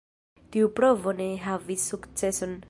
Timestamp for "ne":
1.21-1.29